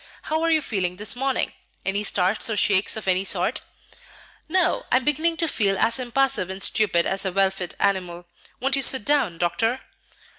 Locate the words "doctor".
9.37-9.81